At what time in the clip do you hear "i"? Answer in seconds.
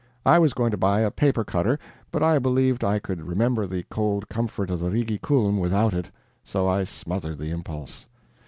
0.25-0.39, 2.23-2.39, 2.83-2.97, 6.67-6.85